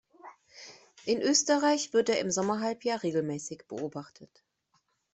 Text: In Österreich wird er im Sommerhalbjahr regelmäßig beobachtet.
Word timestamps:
In 1.05 1.21
Österreich 1.21 1.93
wird 1.93 2.09
er 2.09 2.17
im 2.21 2.31
Sommerhalbjahr 2.31 3.03
regelmäßig 3.03 3.67
beobachtet. 3.67 4.43